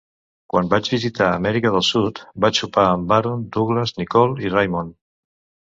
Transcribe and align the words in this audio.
Quan 0.53 0.69
vaig 0.69 0.87
visitar 0.93 1.27
Amèrica 1.33 1.73
del 1.75 1.85
Sud, 1.89 2.23
vaig 2.47 2.63
sopar 2.63 2.87
amb 2.95 3.15
Aaron 3.21 3.47
Douglas, 3.59 3.97
Nicole 4.03 4.45
i 4.51 4.55
Raymond. 4.59 5.01